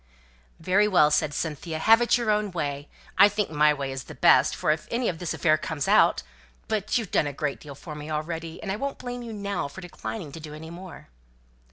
"Very 0.59 0.87
well," 0.87 1.11
said 1.11 1.31
Cynthia, 1.31 1.77
"have 1.77 2.01
it 2.01 2.17
your 2.17 2.31
own 2.31 2.49
way. 2.49 2.89
I 3.19 3.29
think 3.29 3.51
my 3.51 3.71
way 3.71 3.91
is 3.91 4.05
the 4.05 4.15
best: 4.15 4.55
for 4.55 4.71
if 4.71 4.87
any 4.89 5.07
of 5.09 5.19
this 5.19 5.31
affair 5.31 5.59
comes 5.59 5.87
out 5.87 6.23
But 6.67 6.97
you've 6.97 7.11
done 7.11 7.27
a 7.27 7.33
great 7.33 7.59
deal 7.59 7.75
for 7.75 7.93
me 7.93 8.09
already, 8.09 8.59
and 8.63 8.71
I 8.71 8.77
won't 8.77 8.97
blame 8.97 9.21
you 9.21 9.31
now 9.31 9.67
for 9.67 9.79
declining 9.81 10.31
to 10.31 10.39
do 10.39 10.55
any 10.55 10.71
more!" 10.71 11.09